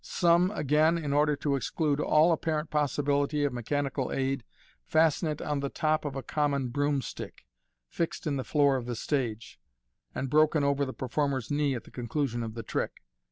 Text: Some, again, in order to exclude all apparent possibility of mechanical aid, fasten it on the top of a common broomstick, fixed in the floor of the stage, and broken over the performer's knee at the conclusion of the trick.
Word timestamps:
Some, 0.03 0.49
again, 0.55 0.97
in 0.97 1.13
order 1.13 1.35
to 1.35 1.55
exclude 1.55 1.99
all 1.99 2.31
apparent 2.31 2.71
possibility 2.71 3.43
of 3.43 3.53
mechanical 3.53 4.11
aid, 4.11 4.43
fasten 4.83 5.27
it 5.27 5.43
on 5.43 5.59
the 5.59 5.69
top 5.69 6.05
of 6.05 6.15
a 6.15 6.23
common 6.23 6.69
broomstick, 6.69 7.45
fixed 7.87 8.25
in 8.25 8.35
the 8.35 8.43
floor 8.43 8.77
of 8.77 8.87
the 8.87 8.95
stage, 8.95 9.59
and 10.15 10.27
broken 10.27 10.63
over 10.63 10.85
the 10.85 10.91
performer's 10.93 11.51
knee 11.51 11.75
at 11.75 11.83
the 11.83 11.91
conclusion 11.91 12.41
of 12.41 12.55
the 12.55 12.63
trick. 12.63 13.03